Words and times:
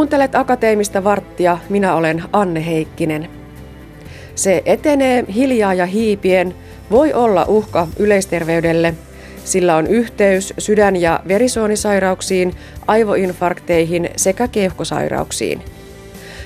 Kuuntelet 0.00 0.34
Akateemista 0.34 1.04
varttia, 1.04 1.58
minä 1.68 1.94
olen 1.94 2.22
Anne 2.32 2.66
Heikkinen. 2.66 3.28
Se 4.34 4.62
etenee 4.66 5.24
hiljaa 5.34 5.74
ja 5.74 5.86
hiipien, 5.86 6.54
voi 6.90 7.12
olla 7.12 7.44
uhka 7.48 7.88
yleisterveydelle, 7.98 8.94
sillä 9.44 9.76
on 9.76 9.86
yhteys 9.86 10.54
sydän- 10.58 10.96
ja 10.96 11.20
verisuonisairauksiin, 11.28 12.54
aivoinfarkteihin 12.86 14.10
sekä 14.16 14.48
keuhkosairauksiin. 14.48 15.62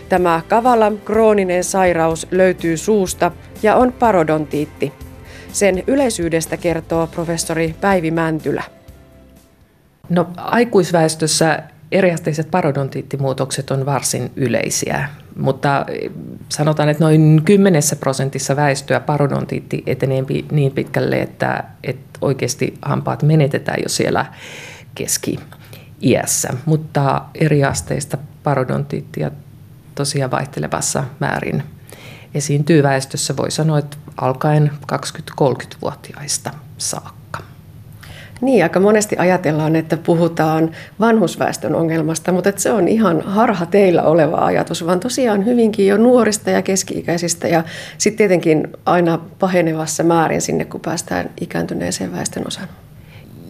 Tämä 0.08 0.40
kavala 0.48 0.92
krooninen 1.04 1.64
sairaus 1.64 2.26
löytyy 2.30 2.76
suusta 2.76 3.30
ja 3.62 3.76
on 3.76 3.92
parodontiitti. 3.92 4.92
Sen 5.52 5.84
yleisyydestä 5.86 6.56
kertoo 6.56 7.06
professori 7.06 7.74
Päivi 7.80 8.10
Mäntylä. 8.10 8.62
No, 10.08 10.26
aikuisväestössä 10.36 11.62
eriasteiset 11.92 12.50
parodontiittimuutokset 12.50 13.70
on 13.70 13.86
varsin 13.86 14.32
yleisiä, 14.36 15.08
mutta 15.36 15.86
sanotaan, 16.48 16.88
että 16.88 17.04
noin 17.04 17.42
10 17.44 17.82
prosentissa 18.00 18.56
väestöä 18.56 19.00
parodontiitti 19.00 19.82
etenee 19.86 20.24
niin 20.52 20.72
pitkälle, 20.72 21.22
että, 21.22 21.64
että 21.84 22.18
oikeasti 22.20 22.74
hampaat 22.82 23.22
menetetään 23.22 23.78
jo 23.82 23.88
siellä 23.88 24.26
keski-iässä. 24.94 26.48
Mutta 26.64 27.22
eriasteista 27.34 28.18
parodontiittia 28.42 29.30
tosiaan 29.94 30.30
vaihtelevassa 30.30 31.04
määrin 31.20 31.62
esiintyy 32.34 32.82
väestössä, 32.82 33.36
voi 33.36 33.50
sanoa, 33.50 33.78
että 33.78 33.96
alkaen 34.16 34.70
20-30-vuotiaista 34.92 36.50
saakka. 36.78 37.23
Niin, 38.40 38.62
aika 38.62 38.80
monesti 38.80 39.16
ajatellaan, 39.18 39.76
että 39.76 39.96
puhutaan 39.96 40.70
vanhusväestön 41.00 41.74
ongelmasta, 41.74 42.32
mutta 42.32 42.48
että 42.48 42.62
se 42.62 42.72
on 42.72 42.88
ihan 42.88 43.20
harha 43.20 43.66
teillä 43.66 44.02
oleva 44.02 44.36
ajatus, 44.36 44.86
vaan 44.86 45.00
tosiaan 45.00 45.46
hyvinkin 45.46 45.86
jo 45.86 45.96
nuorista 45.96 46.50
ja 46.50 46.62
keski-ikäisistä 46.62 47.48
ja 47.48 47.62
sitten 47.98 48.18
tietenkin 48.18 48.68
aina 48.86 49.18
pahenevassa 49.38 50.02
määrin 50.02 50.40
sinne, 50.40 50.64
kun 50.64 50.80
päästään 50.80 51.30
ikääntyneeseen 51.40 52.12
väestön 52.12 52.46
osaan. 52.46 52.68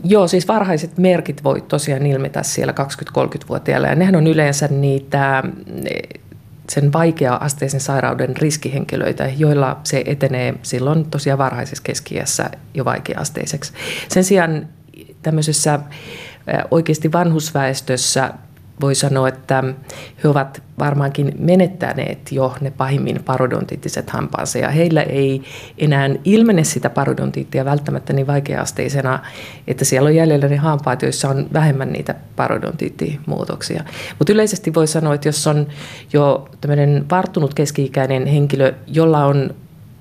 Joo, 0.04 0.28
siis 0.28 0.48
varhaiset 0.48 0.98
merkit 0.98 1.44
voi 1.44 1.60
tosiaan 1.60 2.06
ilmetä 2.06 2.42
siellä 2.42 2.74
20-30-vuotiailla 3.18 3.88
ja 3.88 3.94
nehän 3.94 4.16
on 4.16 4.26
yleensä 4.26 4.68
niitä 4.68 5.42
sen 6.68 6.92
vaikea-asteisen 6.92 7.80
sairauden 7.80 8.36
riskihenkilöitä, 8.36 9.30
joilla 9.36 9.80
se 9.84 10.02
etenee 10.06 10.54
silloin 10.62 11.10
tosiaan 11.10 11.38
varhaisessa 11.38 11.82
keskiässä 11.82 12.50
jo 12.74 12.84
vaikea-asteiseksi. 12.84 13.72
Sen 14.08 14.24
sijaan 14.24 14.68
tämmöisessä 15.22 15.80
oikeasti 16.70 17.12
vanhusväestössä 17.12 18.30
voi 18.80 18.94
sanoa, 18.94 19.28
että 19.28 19.64
he 20.24 20.28
ovat 20.28 20.62
varmaankin 20.78 21.32
menettäneet 21.38 22.32
jo 22.32 22.54
ne 22.60 22.70
pahimmin 22.70 23.24
parodontiittiset 23.24 24.10
hampaansa 24.10 24.58
ja 24.58 24.68
heillä 24.68 25.02
ei 25.02 25.42
enää 25.78 26.10
ilmene 26.24 26.64
sitä 26.64 26.90
parodontiittia 26.90 27.64
välttämättä 27.64 28.12
niin 28.12 28.26
vaikeasteisena, 28.26 29.18
että 29.66 29.84
siellä 29.84 30.06
on 30.06 30.14
jäljellä 30.14 30.48
ne 30.48 30.56
hampaat, 30.56 31.02
joissa 31.02 31.28
on 31.28 31.46
vähemmän 31.52 31.92
niitä 31.92 32.14
parodontiittimuutoksia. 32.36 33.84
Mutta 34.18 34.32
yleisesti 34.32 34.74
voi 34.74 34.86
sanoa, 34.86 35.14
että 35.14 35.28
jos 35.28 35.46
on 35.46 35.66
jo 36.12 36.48
tämmöinen 36.60 37.04
varttunut 37.10 37.54
keski-ikäinen 37.54 38.26
henkilö, 38.26 38.74
jolla 38.86 39.24
on 39.24 39.54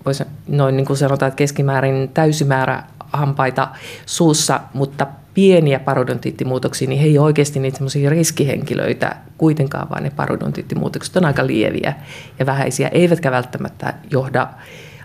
voisi 0.06 0.24
noin 0.48 0.78
niin 0.78 0.86
kuin 0.86 0.98
sanotaan, 0.98 1.28
että 1.28 1.38
keskimäärin 1.38 2.10
täysimäärä 2.14 2.84
hampaita 3.14 3.68
suussa, 4.06 4.60
mutta 4.74 5.08
pieniä 5.34 5.80
parodontiittimuutoksia, 5.80 6.88
niin 6.88 7.02
he 7.02 7.08
ei 7.08 7.18
ole 7.18 7.26
oikeasti 7.26 7.60
niitä 7.60 7.78
semmoisia 7.78 8.10
riskihenkilöitä 8.10 9.16
kuitenkaan, 9.38 9.90
vaan 9.90 10.04
ne 10.04 10.10
parodontiittimuutokset 10.10 11.18
on 11.18 11.26
aika 11.26 11.48
lieviä 11.48 11.94
ja 12.40 12.46
vähäisiä, 12.46 12.88
eivätkä 12.88 13.32
välttämättä 13.32 13.94
johda 14.12 14.48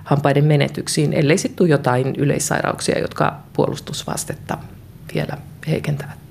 hampaiden 0.04 0.44
menetyksiin, 0.44 1.12
ellei 1.12 1.38
sitten 1.38 1.56
tule 1.56 1.68
jotain 1.68 2.14
yleissairauksia, 2.16 2.98
jotka 2.98 3.36
puolustusvastetta 3.52 4.58
vielä 5.14 5.38
heikentävät. 5.68 6.27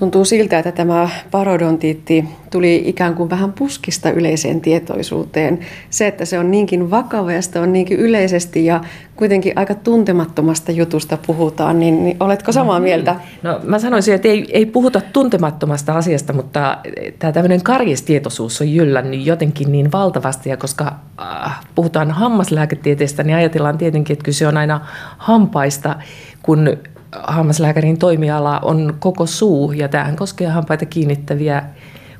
Tuntuu 0.00 0.24
siltä, 0.24 0.58
että 0.58 0.72
tämä 0.72 1.08
parodontiitti 1.30 2.24
tuli 2.50 2.82
ikään 2.86 3.14
kuin 3.14 3.30
vähän 3.30 3.52
puskista 3.52 4.10
yleiseen 4.10 4.60
tietoisuuteen. 4.60 5.58
Se, 5.90 6.06
että 6.06 6.24
se 6.24 6.38
on 6.38 6.50
niinkin 6.50 6.90
vakava 6.90 7.32
ja 7.32 7.42
sitä 7.42 7.60
on 7.60 7.72
niinkin 7.72 7.98
yleisesti 7.98 8.64
ja 8.64 8.80
kuitenkin 9.16 9.52
aika 9.56 9.74
tuntemattomasta 9.74 10.72
jutusta 10.72 11.18
puhutaan, 11.26 11.80
niin, 11.80 12.04
niin 12.04 12.16
oletko 12.20 12.52
samaa 12.52 12.78
no, 12.78 12.82
mieltä? 12.82 13.16
No 13.42 13.60
mä 13.62 13.78
sanoisin, 13.78 14.14
että 14.14 14.28
ei, 14.28 14.46
ei 14.52 14.66
puhuta 14.66 15.00
tuntemattomasta 15.12 15.94
asiasta, 15.94 16.32
mutta 16.32 16.78
tämä 17.18 17.32
tämmöinen 17.32 17.62
karjestietoisuus 17.62 18.60
on 18.60 18.72
jyllännyt 18.74 19.26
jotenkin 19.26 19.72
niin 19.72 19.92
valtavasti 19.92 20.50
ja 20.50 20.56
koska 20.56 20.96
äh, 21.20 21.60
puhutaan 21.74 22.10
hammaslääketieteestä, 22.10 23.22
niin 23.22 23.36
ajatellaan 23.36 23.78
tietenkin, 23.78 24.14
että 24.14 24.24
kyse 24.24 24.46
on 24.46 24.56
aina 24.56 24.80
hampaista, 25.18 25.96
kun 26.42 26.76
hammaslääkärin 27.12 27.98
toimiala 27.98 28.60
on 28.60 28.96
koko 28.98 29.26
suu 29.26 29.72
ja 29.72 29.88
tämähän 29.88 30.16
koskee 30.16 30.48
hampaita 30.48 30.86
kiinnittäviä 30.86 31.62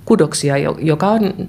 kudoksia, 0.04 0.56
joka 0.78 1.08
on 1.08 1.48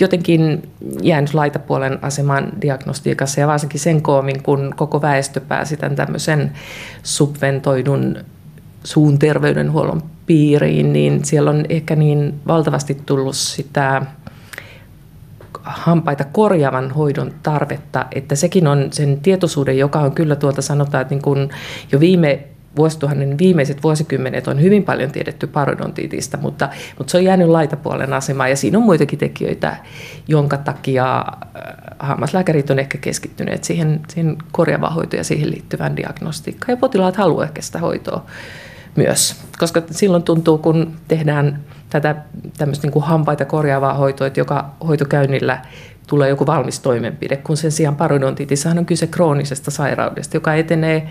jotenkin 0.00 0.68
jäänyt 1.02 1.34
laitapuolen 1.34 1.98
asemaan 2.02 2.52
diagnostiikassa 2.62 3.40
ja 3.40 3.46
varsinkin 3.46 3.80
sen 3.80 4.02
koomin, 4.02 4.42
kun 4.42 4.74
koko 4.76 5.02
väestö 5.02 5.40
pääsi 5.40 5.76
tämän 5.76 5.96
tämmöisen 5.96 6.52
subventoidun 7.02 8.16
suun 8.84 9.18
terveydenhuollon 9.18 10.02
piiriin, 10.26 10.92
niin 10.92 11.24
siellä 11.24 11.50
on 11.50 11.64
ehkä 11.68 11.96
niin 11.96 12.40
valtavasti 12.46 12.98
tullut 13.06 13.36
sitä 13.36 14.02
hampaita 15.62 16.24
korjaavan 16.24 16.90
hoidon 16.90 17.32
tarvetta, 17.42 18.06
että 18.12 18.34
sekin 18.34 18.66
on 18.66 18.88
sen 18.90 19.20
tietoisuuden, 19.20 19.78
joka 19.78 20.00
on 20.00 20.12
kyllä 20.12 20.36
tuolta 20.36 20.62
sanotaan, 20.62 21.02
että 21.02 21.14
niin 21.14 21.22
kun 21.22 21.48
jo 21.92 22.00
viime 22.00 22.48
vuosituhannen 22.76 23.38
viimeiset 23.38 23.82
vuosikymmenet 23.82 24.48
on 24.48 24.60
hyvin 24.60 24.84
paljon 24.84 25.10
tiedetty 25.10 25.46
parodontiitista, 25.46 26.36
mutta, 26.36 26.68
mutta 26.98 27.10
se 27.10 27.16
on 27.16 27.24
jäänyt 27.24 27.48
laitapuolen 27.48 28.12
asemaan 28.12 28.50
ja 28.50 28.56
siinä 28.56 28.78
on 28.78 28.84
muitakin 28.84 29.18
tekijöitä, 29.18 29.76
jonka 30.28 30.56
takia 30.56 31.18
äh, 31.18 31.24
hammaslääkärit 31.98 32.70
on 32.70 32.78
ehkä 32.78 32.98
keskittyneet 32.98 33.64
siihen, 33.64 34.00
siihen 34.08 34.36
korjaavaan 34.52 34.94
hoitoon 34.94 35.18
ja 35.18 35.24
siihen 35.24 35.50
liittyvään 35.50 35.96
diagnostiikkaan. 35.96 36.72
Ja 36.72 36.76
potilaat 36.76 37.16
haluavat 37.16 37.44
ehkä 37.44 37.62
sitä 37.62 37.78
hoitoa 37.78 38.26
myös, 38.96 39.36
koska 39.58 39.82
silloin 39.90 40.22
tuntuu, 40.22 40.58
kun 40.58 40.96
tehdään 41.08 41.60
tätä 41.90 42.16
tämmöistä 42.58 42.86
niin 42.86 42.92
kuin 42.92 43.04
hampaita 43.04 43.44
korjaavaa 43.44 43.94
hoitoa, 43.94 44.26
että 44.26 44.40
joka 44.40 44.70
hoitokäynnillä 44.86 45.62
tulee 46.06 46.28
joku 46.28 46.46
valmis 46.46 46.80
toimenpide, 46.80 47.36
kun 47.36 47.56
sen 47.56 47.72
sijaan 47.72 47.96
parodontiitissahan 47.96 48.78
on 48.78 48.86
kyse 48.86 49.06
kroonisesta 49.06 49.70
sairaudesta, 49.70 50.36
joka 50.36 50.54
etenee 50.54 51.08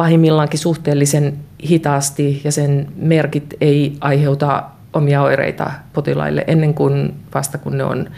pahimmillaankin 0.00 0.58
suhteellisen 0.58 1.36
hitaasti 1.68 2.40
ja 2.44 2.52
sen 2.52 2.86
merkit 2.96 3.54
ei 3.60 3.96
aiheuta 4.00 4.62
omia 4.92 5.22
oireita 5.22 5.70
potilaille 5.92 6.44
ennen 6.46 6.74
kuin 6.74 7.14
vasta 7.34 7.58
kun 7.58 7.78
ne 7.78 7.84
on 7.84 8.10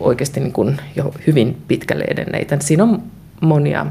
oikeasti 0.00 0.40
niin 0.40 0.52
kuin 0.52 0.76
jo 0.96 1.14
hyvin 1.26 1.62
pitkälle 1.68 2.04
edenneitä. 2.08 2.56
Siinä 2.60 2.82
on 2.82 3.02
monia, 3.40 3.86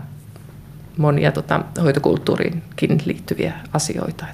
monia 0.97 1.31
tota, 1.31 1.63
hoitokulttuuriinkin 1.83 3.01
liittyviä 3.05 3.53
asioita. 3.73 4.25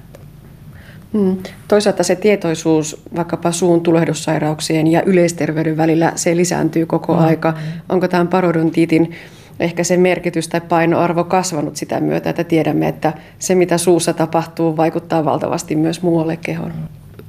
Hmm. 1.13 1.37
Toisaalta 1.67 2.03
se 2.03 2.15
tietoisuus 2.15 3.03
vaikkapa 3.15 3.51
suun 3.51 3.81
tulehdussairauksien 3.81 4.87
ja 4.87 5.03
yleisterveyden 5.05 5.77
välillä, 5.77 6.13
se 6.15 6.35
lisääntyy 6.35 6.85
koko 6.85 7.13
mm. 7.13 7.19
aika. 7.19 7.53
Onko 7.89 8.07
tämän 8.07 8.27
parodontiitin 8.27 9.15
ehkä 9.59 9.83
se 9.83 9.97
merkitys 9.97 10.47
tai 10.47 10.61
painoarvo 10.61 11.23
kasvanut 11.23 11.75
sitä 11.75 11.99
myötä, 11.99 12.29
että 12.29 12.43
tiedämme, 12.43 12.87
että 12.87 13.13
se 13.39 13.55
mitä 13.55 13.77
suussa 13.77 14.13
tapahtuu 14.13 14.77
vaikuttaa 14.77 15.25
valtavasti 15.25 15.75
myös 15.75 16.01
muualle 16.01 16.37
kehoon. 16.37 16.73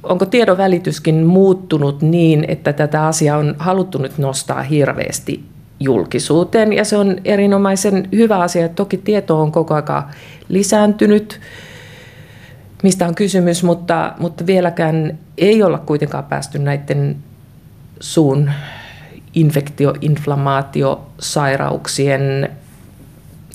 Onko 0.03 0.25
tiedon 0.25 0.57
välityskin 0.57 1.25
muuttunut 1.25 2.01
niin, 2.01 2.45
että 2.47 2.73
tätä 2.73 3.07
asiaa 3.07 3.37
on 3.37 3.55
haluttu 3.59 3.97
nyt 3.97 4.17
nostaa 4.17 4.63
hirveästi 4.63 5.43
julkisuuteen 5.79 6.73
ja 6.73 6.85
se 6.85 6.97
on 6.97 7.15
erinomaisen 7.25 8.07
hyvä 8.11 8.39
asia. 8.39 8.69
Toki 8.69 8.97
tieto 8.97 9.41
on 9.41 9.51
koko 9.51 9.73
ajan 9.73 10.03
lisääntynyt, 10.49 11.39
mistä 12.83 13.07
on 13.07 13.15
kysymys, 13.15 13.63
mutta, 13.63 14.13
mutta 14.19 14.45
vieläkään 14.45 15.17
ei 15.37 15.63
olla 15.63 15.77
kuitenkaan 15.77 16.23
päästy 16.23 16.59
näiden 16.59 17.15
suun 17.99 18.51
infektio, 19.33 19.93
inflammaatio, 20.01 21.07
sairauksien 21.19 22.49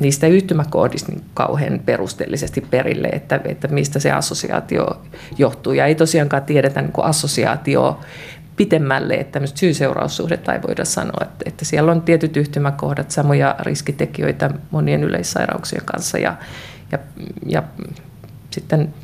niistä 0.00 0.26
yhtymäkoodista 0.26 1.12
niin 1.12 1.24
kauhean 1.34 1.80
perusteellisesti 1.84 2.60
perille, 2.60 3.08
että, 3.08 3.40
että 3.44 3.68
mistä 3.68 3.98
se 3.98 4.12
assosiaatio 4.12 5.02
johtuu. 5.38 5.72
Ja 5.72 5.86
ei 5.86 5.94
tosiaankaan 5.94 6.42
tiedetä 6.42 6.82
niin 6.82 6.92
assosiaatio 7.02 8.00
pitemmälle, 8.56 9.14
että 9.14 9.32
tämmöistä 9.32 9.58
syy-seuraussuhdetta 9.58 10.54
ei 10.54 10.62
voida 10.62 10.84
sanoa, 10.84 11.18
että, 11.22 11.44
että 11.46 11.64
siellä 11.64 11.92
on 11.92 12.02
tietyt 12.02 12.36
yhtymäkohdat, 12.36 13.10
samoja 13.10 13.56
riskitekijöitä 13.58 14.50
monien 14.70 15.04
yleissairauksien 15.04 15.82
kanssa 15.84 16.18
ja, 16.18 16.36
ja, 16.92 16.98
ja 17.46 17.62
sitten 18.50 18.94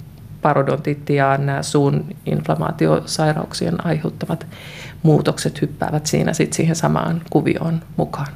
parodontiitti 0.42 1.14
ja 1.14 1.38
nämä 1.38 1.62
suun 1.62 2.04
inflamaatiosairauksien 2.26 3.86
aiheuttamat 3.86 4.46
muutokset 5.02 5.60
hyppäävät 5.62 6.06
siinä 6.06 6.32
sit 6.32 6.52
siihen 6.52 6.76
samaan 6.76 7.22
kuvioon 7.30 7.82
mukaan. 7.96 8.28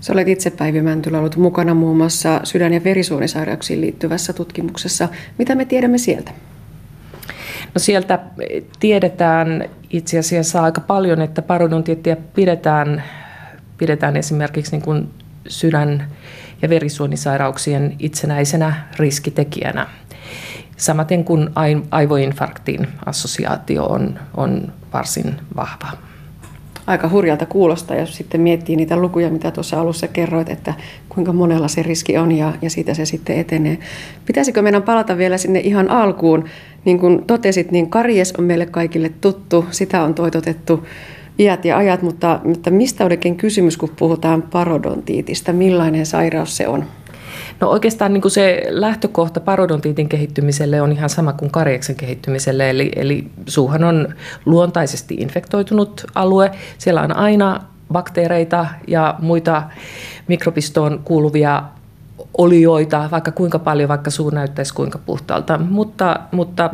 Sä 0.00 0.12
olet 0.12 0.28
itse 0.28 0.50
Päivi 0.50 0.82
Mäntylä 0.82 1.18
ollut 1.18 1.36
mukana 1.36 1.74
muun 1.74 1.96
muassa 1.96 2.40
sydän- 2.44 2.72
ja 2.72 2.84
verisuonisairauksiin 2.84 3.80
liittyvässä 3.80 4.32
tutkimuksessa. 4.32 5.08
Mitä 5.38 5.54
me 5.54 5.64
tiedämme 5.64 5.98
sieltä? 5.98 6.30
No 7.74 7.78
sieltä 7.78 8.18
tiedetään 8.80 9.68
itse 9.90 10.18
asiassa 10.18 10.62
aika 10.62 10.80
paljon, 10.80 11.20
että 11.20 11.42
parodontiittia 11.42 12.16
pidetään, 12.34 13.02
pidetään 13.78 14.16
esimerkiksi 14.16 14.72
niin 14.72 14.82
kuin 14.82 15.10
sydän- 15.48 16.06
ja 16.62 16.68
verisuonisairauksien 16.68 17.96
itsenäisenä 17.98 18.74
riskitekijänä. 18.98 19.86
Samaten 20.76 21.24
kuin 21.24 21.50
aivoinfarktiin 21.90 22.88
assosiaatio 23.06 23.84
on, 23.84 24.18
on 24.36 24.72
varsin 24.92 25.34
vahva. 25.56 25.92
Aika 26.86 27.08
hurjalta 27.08 27.46
kuulostaa, 27.46 27.96
jos 27.96 28.16
sitten 28.16 28.40
miettii 28.40 28.76
niitä 28.76 28.96
lukuja, 28.96 29.30
mitä 29.30 29.50
tuossa 29.50 29.80
alussa 29.80 30.08
kerroit, 30.08 30.48
että 30.48 30.74
kuinka 31.08 31.32
monella 31.32 31.68
se 31.68 31.82
riski 31.82 32.18
on 32.18 32.32
ja, 32.32 32.52
ja 32.62 32.70
siitä 32.70 32.94
se 32.94 33.04
sitten 33.04 33.38
etenee. 33.38 33.78
Pitäisikö 34.26 34.62
meidän 34.62 34.82
palata 34.82 35.16
vielä 35.16 35.38
sinne 35.38 35.60
ihan 35.60 35.90
alkuun? 35.90 36.44
Niin 36.84 36.98
kuin 36.98 37.24
totesit, 37.26 37.70
niin 37.70 37.90
karies 37.90 38.32
on 38.38 38.44
meille 38.44 38.66
kaikille 38.66 39.10
tuttu, 39.20 39.64
sitä 39.70 40.02
on 40.02 40.14
toitotettu 40.14 40.86
iät 41.38 41.64
ja 41.64 41.76
ajat, 41.76 42.02
mutta, 42.02 42.40
mutta 42.44 42.70
mistä 42.70 43.04
oikein 43.04 43.36
kysymys, 43.36 43.76
kun 43.76 43.90
puhutaan 43.98 44.42
parodontiitista? 44.42 45.52
Millainen 45.52 46.06
sairaus 46.06 46.56
se 46.56 46.68
on? 46.68 46.84
No 47.60 47.68
oikeastaan 47.68 48.12
niin 48.12 48.22
kuin 48.22 48.32
se 48.32 48.62
lähtökohta 48.68 49.40
parodontiitin 49.40 50.08
kehittymiselle 50.08 50.82
on 50.82 50.92
ihan 50.92 51.10
sama 51.10 51.32
kuin 51.32 51.50
karieksen 51.50 51.96
kehittymiselle, 51.96 52.70
eli, 52.70 52.92
eli 52.96 53.30
suuhan 53.46 53.84
on 53.84 54.14
luontaisesti 54.46 55.14
infektoitunut 55.14 56.04
alue. 56.14 56.50
Siellä 56.78 57.02
on 57.02 57.16
aina 57.16 57.60
bakteereita 57.92 58.66
ja 58.86 59.14
muita 59.18 59.62
mikrobistoon 60.28 61.00
kuuluvia 61.04 61.62
olioita, 62.38 63.08
vaikka 63.10 63.32
kuinka 63.32 63.58
paljon, 63.58 63.88
vaikka 63.88 64.10
suu 64.10 64.30
näyttäisi 64.30 64.74
kuinka 64.74 64.98
puhtaalta. 64.98 65.58
Mutta, 65.58 66.20
mutta 66.32 66.70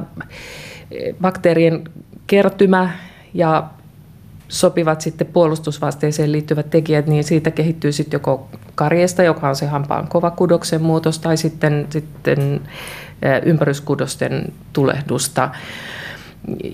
eh, 0.90 1.14
bakteerien 1.20 1.84
kertymä 2.26 2.90
ja 3.34 3.70
sopivat 4.48 5.00
sitten 5.00 5.26
puolustusvasteeseen 5.26 6.32
liittyvät 6.32 6.70
tekijät, 6.70 7.06
niin 7.06 7.24
siitä 7.24 7.50
kehittyy 7.50 7.92
sitten 7.92 8.18
joko 8.18 8.48
karjesta, 8.74 9.22
joka 9.22 9.48
on 9.48 9.56
se 9.56 9.66
hampaan 9.66 10.08
kovakudoksen 10.08 10.82
muutos, 10.82 11.18
tai 11.18 11.36
sitten, 11.36 11.86
sitten 11.90 12.60
ympäryskudosten 13.44 14.52
tulehdusta. 14.72 15.50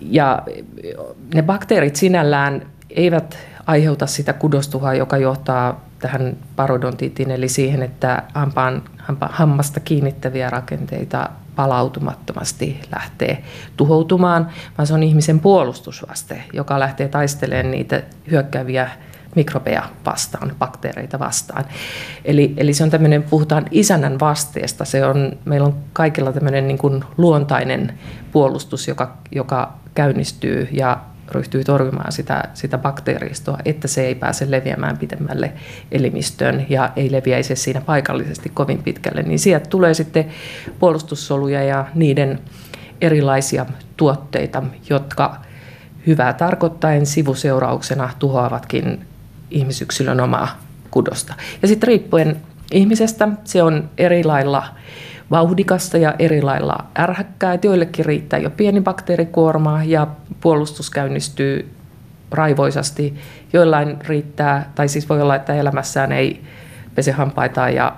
Ja 0.03 0.43
ne 1.35 1.43
bakteerit 1.43 1.97
sinällään 1.97 2.67
eivät 2.91 3.39
aiheuta 3.67 4.07
sitä 4.07 4.33
kudostuhaa, 4.33 4.95
joka 4.95 5.17
johtaa 5.17 5.85
tähän 5.99 6.37
parodontiitiin, 6.57 7.31
eli 7.31 7.49
siihen, 7.49 7.83
että 7.83 8.23
hampaan, 8.35 8.83
hampa, 8.99 9.29
hammasta 9.33 9.81
kiinnittäviä 9.81 10.51
rakenteita 10.51 11.29
palautumattomasti 11.57 12.81
lähtee 12.93 13.45
tuhoutumaan, 13.77 14.51
vaan 14.79 14.87
se 14.87 14.95
on 14.95 15.03
ihmisen 15.03 15.41
puolustusvaste, 15.41 16.45
joka 16.53 16.81
lähtee 16.81 17.09
taistelemaan 17.09 17.71
niitä 17.71 18.03
hyökkääviä 18.31 18.91
mikrobeja 19.35 19.83
vastaan, 20.07 20.53
bakteereita 20.59 21.19
vastaan. 21.19 21.65
Eli, 22.25 22.55
eli 22.57 22.75
se 22.75 22.85
on 22.85 22.91
tämmöinen, 22.91 23.23
puhutaan 23.23 23.65
isännän 23.71 24.21
vasteesta, 24.21 24.85
se 24.85 25.07
on, 25.07 25.33
meillä 25.45 25.67
on 25.67 25.75
kaikilla 25.93 26.33
tämmöinen 26.33 26.69
niin 26.69 26.79
kuin 26.79 27.05
luontainen 27.17 27.99
puolustus, 28.33 28.89
joka, 28.89 29.17
joka 29.31 29.73
käynnistyy 29.95 30.69
ja 30.73 31.01
ryhtyy 31.31 31.65
torjumaan 31.65 32.13
sitä, 32.13 32.43
sitä 32.55 32.79
bakteeristoa, 32.79 33.59
että 33.65 33.89
se 33.89 34.07
ei 34.07 34.15
pääse 34.15 34.51
leviämään 34.51 34.99
pidemmälle 34.99 35.53
elimistöön 35.93 36.67
ja 36.69 36.91
ei 36.97 37.13
leviäisi 37.13 37.57
siinä 37.57 37.81
paikallisesti 37.81 38.49
kovin 38.55 38.83
pitkälle, 38.83 39.23
niin 39.23 39.39
sieltä 39.39 39.69
tulee 39.69 39.95
sitten 39.95 40.25
puolustussoluja 40.79 41.63
ja 41.63 41.87
niiden 41.95 42.39
erilaisia 43.01 43.67
tuotteita, 43.97 44.63
jotka 44.91 45.37
hyvää 46.07 46.33
tarkoittaen 46.33 47.07
sivuseurauksena 47.07 48.11
tuhoavatkin 48.19 49.07
ihmisyksilön 49.51 50.21
omaa 50.21 50.61
kudosta. 50.91 51.35
Ja 51.63 51.69
sitten 51.69 51.87
riippuen 51.89 52.37
ihmisestä 52.73 53.29
se 53.45 53.63
on 53.63 53.91
eri 53.99 54.25
lailla 54.25 54.65
vauhdikasta 55.32 55.99
ja 55.99 56.14
eri 56.19 56.43
lailla 56.43 56.79
ärhäkkää. 56.99 57.58
Joillekin 57.62 58.05
riittää 58.05 58.38
jo 58.38 58.50
pieni 58.50 58.81
bakteerikuorma 58.81 59.84
ja 59.84 60.06
puolustus 60.40 60.90
käynnistyy 60.90 61.75
raivoisasti. 62.31 63.14
Joillain 63.52 63.96
riittää, 64.08 64.70
tai 64.75 64.88
siis 64.88 65.08
voi 65.08 65.23
olla, 65.23 65.37
että 65.37 65.55
elämässään 65.55 66.12
ei 66.12 66.43
pese 66.94 67.12
hampaita 67.12 67.69
ja 67.69 67.96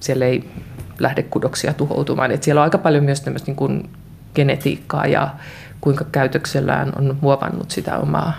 siellä 0.00 0.24
ei 0.24 0.50
lähde 0.98 1.22
kudoksia 1.22 1.72
tuhoutumaan. 1.72 2.30
Et 2.30 2.42
siellä 2.42 2.60
on 2.60 2.64
aika 2.64 2.78
paljon 2.78 3.04
myös 3.04 3.20
tämmöistä 3.20 3.46
niin 3.46 3.56
kuin 3.56 3.90
genetiikkaa 4.34 5.06
ja 5.06 5.34
kuinka 5.80 6.04
käytöksellään 6.12 6.92
on 6.98 7.16
muovannut 7.20 7.70
sitä 7.70 7.98
omaa 7.98 8.32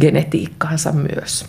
genetiikkaansa 0.00 0.92
myös. 0.92 1.46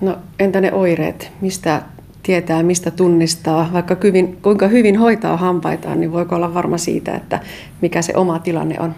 No 0.00 0.18
entä 0.38 0.60
ne 0.60 0.72
oireet? 0.72 1.32
Mistä 1.40 1.82
tietää, 2.22 2.62
mistä 2.62 2.90
tunnistaa, 2.90 3.70
vaikka 3.72 3.96
hyvin, 4.04 4.38
kuinka 4.42 4.68
hyvin 4.68 4.98
hoitaa 4.98 5.36
hampaitaan, 5.36 6.00
niin 6.00 6.12
voiko 6.12 6.36
olla 6.36 6.54
varma 6.54 6.78
siitä, 6.78 7.14
että 7.14 7.40
mikä 7.80 8.02
se 8.02 8.12
oma 8.16 8.38
tilanne 8.38 8.76
on? 8.80 8.94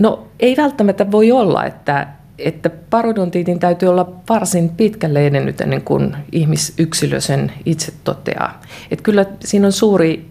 No 0.00 0.26
ei 0.40 0.56
välttämättä 0.56 1.10
voi 1.10 1.32
olla, 1.32 1.64
että, 1.64 2.06
että 2.38 2.70
parodontiitin 2.90 3.58
täytyy 3.58 3.88
olla 3.88 4.12
varsin 4.28 4.68
pitkälle 4.68 5.26
edennyt 5.26 5.60
ennen 5.60 5.82
kuin 5.82 6.16
ihmisyksilö 6.32 7.20
sen 7.20 7.52
itse 7.66 7.92
toteaa. 8.04 8.60
Että 8.90 9.02
kyllä 9.02 9.26
siinä 9.44 9.66
on 9.66 9.72
suuri 9.72 10.26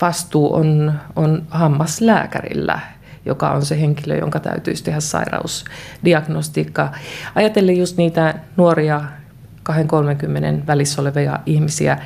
vastuu 0.00 0.54
on, 0.54 0.92
on 1.16 1.42
hammaslääkärillä, 1.50 2.80
joka 3.26 3.50
on 3.50 3.64
se 3.64 3.80
henkilö, 3.80 4.16
jonka 4.16 4.40
täytyisi 4.40 4.84
tehdä 4.84 5.00
sairausdiagnostiikka. 5.00 6.92
Ajatellen 7.34 7.76
just 7.76 7.96
niitä 7.96 8.34
nuoria 8.56 9.00
2-30 9.68 9.72
välissä 10.66 11.00
olevia 11.00 11.38
ihmisiä, 11.46 11.98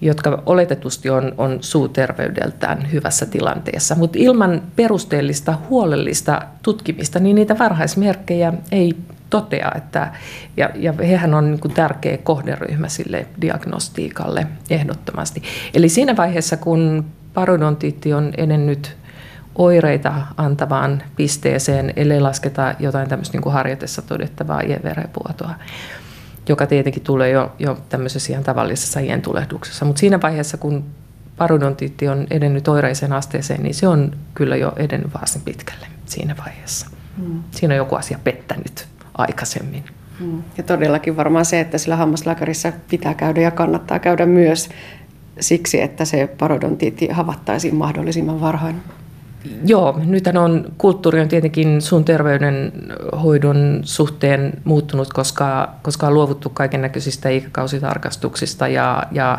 jotka 0.00 0.42
oletetusti 0.46 1.10
on, 1.10 1.34
on 1.38 1.58
suuterveydeltään 1.60 2.92
hyvässä 2.92 3.26
tilanteessa. 3.26 3.94
Mutta 3.94 4.18
ilman 4.18 4.62
perusteellista, 4.76 5.58
huolellista 5.68 6.42
tutkimista, 6.62 7.18
niin 7.18 7.36
niitä 7.36 7.58
varhaismerkkejä 7.58 8.52
ei 8.72 8.96
totea. 9.30 9.72
Että, 9.76 10.12
ja, 10.56 10.70
ja 10.74 10.92
hehän 10.92 11.34
on 11.34 11.50
niin 11.50 11.74
tärkeä 11.74 12.18
kohderyhmä 12.18 12.88
sille 12.88 13.26
diagnostiikalle 13.40 14.46
ehdottomasti. 14.70 15.42
Eli 15.74 15.88
siinä 15.88 16.16
vaiheessa, 16.16 16.56
kun 16.56 17.04
parodontiitti 17.34 18.12
on 18.12 18.32
edennyt 18.36 18.96
oireita 19.54 20.14
antavaan 20.36 21.02
pisteeseen, 21.16 21.92
ellei 21.96 22.20
lasketa 22.20 22.74
jotain 22.78 23.08
tämmöistä 23.08 23.34
niin 23.34 23.42
kuin 23.42 23.52
harjoitessa 23.52 24.02
todettavaa 24.02 24.60
ienverenvuotoa, 24.60 25.54
joka 26.48 26.66
tietenkin 26.66 27.02
tulee 27.02 27.30
jo, 27.30 27.52
jo 27.58 27.78
tämmöisessä 27.88 28.32
ihan 28.32 28.44
tavallisessa 28.44 29.00
ientulehduksessa. 29.00 29.84
Mutta 29.84 30.00
siinä 30.00 30.22
vaiheessa, 30.22 30.56
kun 30.56 30.84
parodontiitti 31.36 32.08
on 32.08 32.26
edennyt 32.30 32.68
oireiseen 32.68 33.12
asteeseen, 33.12 33.62
niin 33.62 33.74
se 33.74 33.88
on 33.88 34.12
kyllä 34.34 34.56
jo 34.56 34.72
edennyt 34.76 35.14
varsin 35.14 35.42
pitkälle 35.42 35.86
siinä 36.06 36.34
vaiheessa. 36.38 36.86
Mm. 37.16 37.42
Siinä 37.50 37.74
on 37.74 37.78
joku 37.78 37.94
asia 37.94 38.18
pettänyt 38.24 38.86
aikaisemmin. 39.18 39.84
Mm. 40.20 40.42
Ja 40.58 40.62
todellakin 40.62 41.16
varmaan 41.16 41.44
se, 41.44 41.60
että 41.60 41.78
sillä 41.78 41.96
hammaslääkärissä 41.96 42.72
pitää 42.90 43.14
käydä 43.14 43.40
ja 43.40 43.50
kannattaa 43.50 43.98
käydä 43.98 44.26
myös 44.26 44.68
siksi, 45.40 45.82
että 45.82 46.04
se 46.04 46.26
parodontiitti 46.38 47.08
havattaisiin 47.08 47.74
mahdollisimman 47.74 48.40
varhain. 48.40 48.82
Joo, 49.64 50.00
nythän 50.04 50.36
on, 50.36 50.72
kulttuuri 50.78 51.20
on 51.20 51.28
tietenkin 51.28 51.82
sun 51.82 52.04
terveydenhoidon 52.04 53.80
suhteen 53.82 54.52
muuttunut, 54.64 55.12
koska, 55.12 55.74
koska 55.82 56.06
on 56.06 56.14
luovuttu 56.14 56.48
kaiken 56.48 56.82
näköisistä 56.82 57.28
ikäkausitarkastuksista 57.28 58.68
ja, 58.68 59.02
ja 59.12 59.38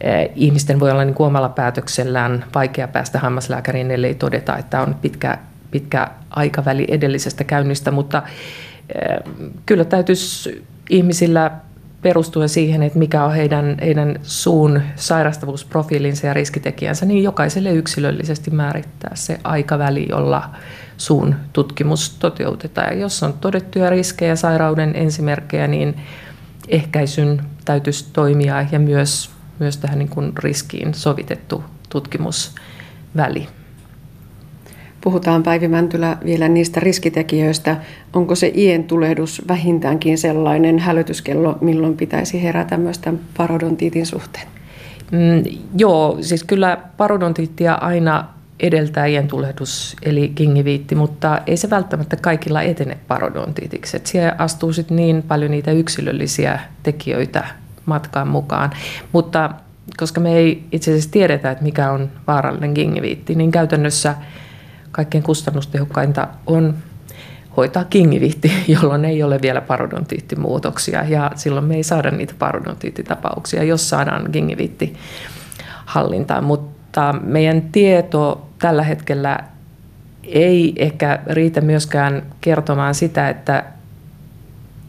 eh, 0.00 0.30
ihmisten 0.34 0.80
voi 0.80 0.90
olla 0.90 1.04
niin 1.04 1.14
kuin 1.14 1.26
omalla 1.26 1.48
päätöksellään 1.48 2.44
vaikea 2.54 2.88
päästä 2.88 3.18
hammaslääkäriin, 3.18 3.90
ellei 3.90 4.14
todeta, 4.14 4.56
että 4.56 4.80
on 4.80 4.94
pitkä, 4.94 5.38
pitkä 5.70 6.08
aikaväli 6.30 6.84
edellisestä 6.88 7.44
käynnistä, 7.44 7.90
mutta 7.90 8.22
eh, 8.94 9.32
kyllä 9.66 9.84
täytyisi 9.84 10.64
ihmisillä 10.90 11.50
perustuen 12.04 12.48
siihen, 12.48 12.82
että 12.82 12.98
mikä 12.98 13.24
on 13.24 13.32
heidän, 13.32 13.76
heidän 13.80 14.18
suun 14.22 14.82
sairastavuusprofiilinsa 14.96 16.26
ja 16.26 16.34
riskitekijänsä, 16.34 17.06
niin 17.06 17.22
jokaiselle 17.22 17.72
yksilöllisesti 17.72 18.50
määrittää 18.50 19.10
se 19.14 19.40
aikaväli, 19.44 20.06
jolla 20.08 20.50
suun 20.96 21.34
tutkimus 21.52 22.10
toteutetaan. 22.10 22.92
Ja 22.92 23.00
jos 23.00 23.22
on 23.22 23.32
todettuja 23.32 23.90
riskejä, 23.90 24.36
sairauden 24.36 24.96
ensimerkkejä, 24.96 25.66
niin 25.66 25.96
ehkäisyn 26.68 27.42
täytyisi 27.64 28.12
toimia 28.12 28.66
ja 28.72 28.78
myös, 28.78 29.30
myös 29.58 29.76
tähän 29.76 29.98
niin 29.98 30.08
kuin 30.08 30.32
riskiin 30.38 30.94
sovitettu 30.94 31.64
tutkimus 31.88 32.54
väli. 33.16 33.48
Puhutaan 35.04 35.42
Päivi 35.42 35.68
Mäntylä 35.68 36.16
vielä 36.24 36.48
niistä 36.48 36.80
riskitekijöistä. 36.80 37.76
Onko 38.12 38.34
se 38.34 38.52
ien 38.54 38.84
tulehdus 38.84 39.42
vähintäänkin 39.48 40.18
sellainen 40.18 40.78
hälytyskello, 40.78 41.58
milloin 41.60 41.96
pitäisi 41.96 42.42
herätä 42.42 42.76
myös 42.76 42.98
tämän 42.98 43.20
parodontiitin 43.36 44.06
suhteen? 44.06 44.46
Mm, 45.10 45.58
joo, 45.76 46.18
siis 46.20 46.44
kyllä 46.44 46.78
parodontiittia 46.96 47.74
aina 47.74 48.24
edeltää 48.60 49.06
ientulehdus 49.06 49.96
eli 50.02 50.32
kingiviitti, 50.34 50.94
mutta 50.94 51.40
ei 51.46 51.56
se 51.56 51.70
välttämättä 51.70 52.16
kaikilla 52.16 52.62
etene 52.62 52.98
parodontiitiksi. 53.08 53.96
Et 53.96 54.06
siellä 54.06 54.34
astuu 54.38 54.72
sit 54.72 54.90
niin 54.90 55.22
paljon 55.22 55.50
niitä 55.50 55.72
yksilöllisiä 55.72 56.60
tekijöitä 56.82 57.44
matkaan 57.86 58.28
mukaan. 58.28 58.70
Mutta 59.12 59.50
koska 59.96 60.20
me 60.20 60.36
ei 60.36 60.64
itse 60.72 60.90
asiassa 60.90 61.10
tiedetä, 61.10 61.50
että 61.50 61.64
mikä 61.64 61.90
on 61.90 62.10
vaarallinen 62.26 62.72
gingiviitti, 62.74 63.34
niin 63.34 63.50
käytännössä 63.50 64.14
kaikkein 64.94 65.24
kustannustehokkainta 65.24 66.28
on 66.46 66.74
hoitaa 67.56 67.84
kingiviitti, 67.84 68.52
jolloin 68.80 69.04
ei 69.04 69.22
ole 69.22 69.38
vielä 69.42 69.60
parodontiittimuutoksia 69.60 71.04
ja 71.04 71.30
silloin 71.34 71.66
me 71.66 71.74
ei 71.74 71.82
saada 71.82 72.10
niitä 72.10 72.34
parodontiittitapauksia, 72.38 73.62
jos 73.62 73.88
saadaan 73.88 74.32
kingiviitti 74.32 74.96
hallintaan. 75.84 76.44
Mutta 76.44 77.14
meidän 77.22 77.62
tieto 77.62 78.48
tällä 78.58 78.82
hetkellä 78.82 79.38
ei 80.22 80.72
ehkä 80.76 81.18
riitä 81.26 81.60
myöskään 81.60 82.22
kertomaan 82.40 82.94
sitä, 82.94 83.28
että 83.28 83.64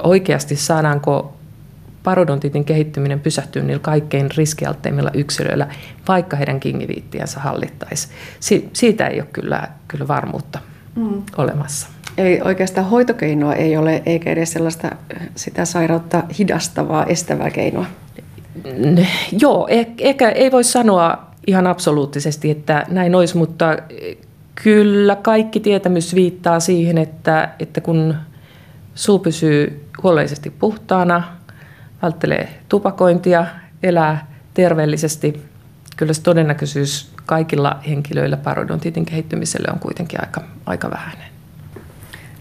oikeasti 0.04 0.56
saadaanko 0.56 1.35
parodontiitin 2.06 2.66
kehittyminen 2.66 3.20
pysähtyy 3.20 3.64
niillä 3.64 3.80
kaikkein 3.80 4.30
riskialtteimmilla 4.38 5.12
yksilöillä, 5.14 5.68
vaikka 6.08 6.38
heidän 6.38 6.60
kingiviittiänsä 6.60 7.40
hallittaisi. 7.40 8.08
Si- 8.40 8.70
siitä 8.74 9.08
ei 9.08 9.22
ole 9.22 9.30
kyllä, 9.34 9.68
kyllä 9.88 10.08
varmuutta 10.08 10.60
mm. 10.96 11.24
olemassa. 11.38 11.88
Eli 12.18 12.40
oikeastaan 12.44 12.90
hoitokeinoa 12.90 13.54
ei 13.54 13.78
ole, 13.78 14.04
eikä 14.06 14.32
edes 14.32 14.52
sellaista 14.52 14.92
sitä 15.36 15.66
sairautta 15.66 16.24
hidastavaa, 16.40 17.06
estävää 17.06 17.50
keinoa. 17.50 17.86
Joo, 19.40 19.68
ehkä 19.98 20.30
ei 20.30 20.52
voi 20.52 20.64
sanoa 20.64 21.26
ihan 21.48 21.68
absoluuttisesti, 21.68 22.52
että 22.52 22.86
näin 22.90 23.16
olisi, 23.16 23.38
mutta 23.38 23.78
kyllä 24.64 25.16
kaikki 25.16 25.60
tietämys 25.60 26.16
viittaa 26.16 26.60
siihen, 26.60 26.98
että, 26.98 27.50
että 27.60 27.82
kun 27.82 28.16
suu 28.96 29.20
pysyy 29.20 29.86
huolellisesti 30.04 30.50
puhtaana, 30.50 31.24
välttelee 32.02 32.50
tupakointia, 32.70 33.46
elää 33.84 34.28
terveellisesti, 34.54 35.42
kyllä 35.98 36.14
se 36.14 36.22
todennäköisyys 36.22 37.12
kaikilla 37.26 37.80
henkilöillä 37.88 38.38
parodontiitin 38.38 39.06
kehittymiselle 39.06 39.68
on 39.74 39.80
kuitenkin 39.80 40.20
aika, 40.22 40.42
aika 40.66 40.92
vähäinen. 40.92 41.36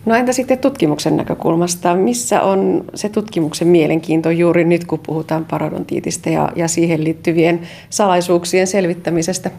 No 0.07 0.15
entä 0.15 0.33
sitten 0.33 0.59
tutkimuksen 0.59 1.17
näkökulmasta? 1.17 1.95
Missä 1.95 2.43
on 2.43 2.85
se 2.95 3.09
tutkimuksen 3.09 3.69
mielenkiinto 3.69 4.31
juuri 4.31 4.65
nyt, 4.65 4.85
kun 4.85 5.01
puhutaan 5.07 5.45
parodontiitista 5.45 6.31
ja, 6.31 6.53
ja 6.57 6.69
siihen 6.69 7.05
liittyvien 7.05 7.61
salaisuuksien 7.91 8.67
selvittämisestä? 8.67 9.51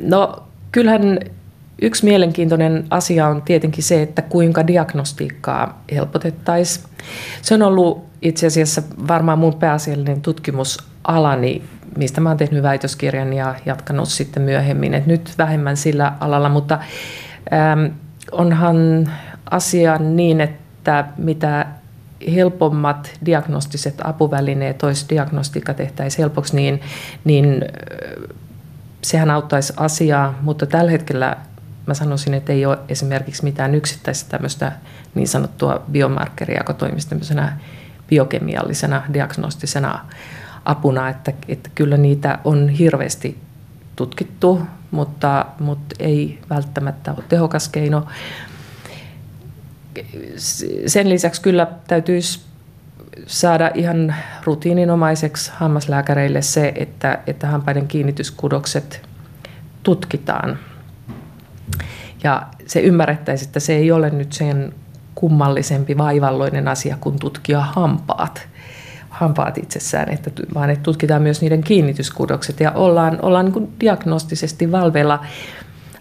No 0.00 0.42
kyllähän 0.72 1.18
yksi 1.82 2.04
mielenkiintoinen 2.04 2.84
asia 2.90 3.28
on 3.28 3.42
tietenkin 3.42 3.84
se, 3.84 4.02
että 4.02 4.22
kuinka 4.22 4.66
diagnostiikkaa 4.66 5.84
helpotettaisiin. 5.92 6.86
Se 7.42 7.54
on 7.54 7.62
ollut 7.62 8.04
itse 8.22 8.46
asiassa 8.46 8.82
varmaan 9.08 9.38
mun 9.38 9.54
pääasiallinen 9.54 10.20
tutkimusalani, 10.20 11.62
mistä 11.96 12.20
mä 12.20 12.28
oon 12.28 12.38
tehnyt 12.38 12.62
väitöskirjan 12.62 13.32
ja 13.32 13.54
jatkanut 13.66 14.08
sitten 14.08 14.42
myöhemmin. 14.42 14.94
Et 14.94 15.06
nyt 15.06 15.34
vähemmän 15.38 15.76
sillä 15.76 16.12
alalla, 16.20 16.48
mutta 16.48 16.78
ähm, 17.52 17.94
onhan 18.32 19.10
asia 19.50 19.98
niin, 19.98 20.40
että 20.40 21.04
mitä 21.16 21.66
helpommat 22.34 23.18
diagnostiset 23.26 23.94
apuvälineet, 24.04 24.82
olisi 24.82 25.06
diagnostiikka 25.08 25.74
tehtäisiin 25.74 26.22
helpoksi, 26.22 26.56
niin, 26.56 26.80
niin 27.24 27.64
sehän 29.02 29.30
auttaisi 29.30 29.72
asiaa, 29.76 30.38
mutta 30.42 30.66
tällä 30.66 30.90
hetkellä 30.90 31.36
mä 31.86 31.94
sanoisin, 31.94 32.34
että 32.34 32.52
ei 32.52 32.66
ole 32.66 32.78
esimerkiksi 32.88 33.44
mitään 33.44 33.74
yksittäistä 33.74 34.30
tämmöistä 34.30 34.72
niin 35.14 35.28
sanottua 35.28 35.82
biomarkkeria, 35.92 36.60
joka 36.60 36.74
toimisi 36.74 37.08
tämmöisenä 37.08 37.58
biokemiallisena 38.08 39.02
diagnostisena 39.12 40.04
apuna, 40.64 41.08
että, 41.08 41.32
että 41.48 41.70
kyllä 41.74 41.96
niitä 41.96 42.38
on 42.44 42.68
hirveästi 42.68 43.38
tutkittu, 43.96 44.60
mutta, 44.90 45.46
mutta 45.58 45.94
ei 45.98 46.38
välttämättä 46.50 47.12
ole 47.12 47.24
tehokas 47.28 47.68
keino 47.68 48.06
sen 50.86 51.08
lisäksi 51.08 51.42
kyllä 51.42 51.66
täytyisi 51.86 52.40
saada 53.26 53.70
ihan 53.74 54.14
rutiininomaiseksi 54.44 55.52
hammaslääkäreille 55.54 56.42
se, 56.42 56.72
että, 56.76 57.18
että 57.26 57.46
hampaiden 57.46 57.88
kiinnityskudokset 57.88 59.02
tutkitaan. 59.82 60.58
Ja 62.24 62.42
se 62.66 62.80
ymmärrettäisiin, 62.80 63.48
että 63.48 63.60
se 63.60 63.76
ei 63.76 63.92
ole 63.92 64.10
nyt 64.10 64.32
sen 64.32 64.74
kummallisempi 65.14 65.98
vaivalloinen 65.98 66.68
asia 66.68 66.96
kuin 67.00 67.18
tutkia 67.18 67.60
hampaat, 67.60 68.48
hampaat 69.10 69.58
itsessään, 69.58 70.08
että, 70.08 70.30
vaan 70.54 70.70
että 70.70 70.82
tutkitaan 70.82 71.22
myös 71.22 71.40
niiden 71.40 71.62
kiinnityskudokset 71.62 72.60
ja 72.60 72.72
ollaan, 72.72 73.18
ollaan 73.22 73.52
niin 73.52 73.72
diagnostisesti 73.80 74.72
valveilla. 74.72 75.24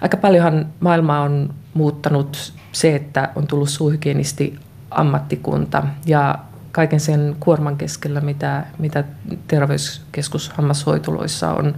Aika 0.01 0.17
paljonhan 0.17 0.65
maailma 0.79 1.19
on 1.19 1.53
muuttanut 1.73 2.53
se, 2.71 2.95
että 2.95 3.29
on 3.35 3.47
tullut 3.47 3.69
suuhygienisti 3.69 4.59
ammattikunta. 4.91 5.83
Ja 6.05 6.35
kaiken 6.71 6.99
sen 6.99 7.35
kuorman 7.39 7.77
keskellä, 7.77 8.21
mitä, 8.21 8.65
mitä 8.79 9.03
terveyskeskus 9.47 10.49
hammashoitoloissa 10.49 11.53
on 11.53 11.75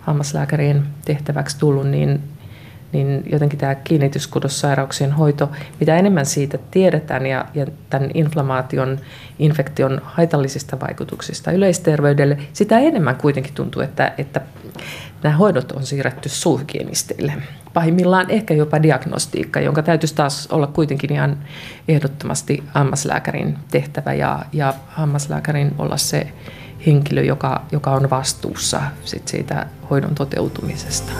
hammaslääkärien 0.00 0.86
tehtäväksi 1.04 1.58
tullut, 1.58 1.88
niin, 1.88 2.22
niin 2.92 3.22
jotenkin 3.32 3.58
tämä 3.58 3.74
kiinnityskudossairauksien 3.74 5.12
hoito, 5.12 5.50
mitä 5.80 5.96
enemmän 5.96 6.26
siitä 6.26 6.58
tiedetään 6.70 7.26
ja, 7.26 7.44
ja 7.54 7.66
tämän 7.90 8.10
inflamaation, 8.14 8.98
infektion 9.38 10.00
haitallisista 10.04 10.80
vaikutuksista 10.80 11.52
yleisterveydelle, 11.52 12.38
sitä 12.52 12.78
enemmän 12.78 13.16
kuitenkin 13.16 13.54
tuntuu, 13.54 13.82
että, 13.82 14.12
että 14.18 14.40
nämä 15.22 15.36
hoidot 15.36 15.72
on 15.72 15.86
siirretty 15.86 16.28
suuhygienisteille. 16.28 17.32
Pahimmillaan 17.74 18.30
ehkä 18.30 18.54
jopa 18.54 18.82
diagnostiikka, 18.82 19.60
jonka 19.60 19.82
täytyisi 19.82 20.14
taas 20.14 20.46
olla 20.46 20.66
kuitenkin 20.66 21.12
ihan 21.12 21.38
ehdottomasti 21.88 22.64
hammaslääkärin 22.74 23.58
tehtävä 23.70 24.14
ja, 24.14 24.44
ja 24.52 24.74
hammaslääkärin 24.88 25.74
olla 25.78 25.96
se 25.96 26.26
henkilö, 26.86 27.22
joka, 27.22 27.62
joka 27.72 27.90
on 27.90 28.10
vastuussa 28.10 28.82
sit 29.04 29.28
siitä 29.28 29.66
hoidon 29.90 30.14
toteutumisesta. 30.14 31.12